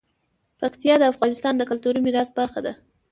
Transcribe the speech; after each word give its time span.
پکتیا 0.59 0.95
د 0.99 1.03
افغانستان 1.13 1.53
د 1.57 1.61
کلتوري 1.69 1.99
میراث 2.05 2.29
برخه 2.39 2.59
ده. 2.65 2.73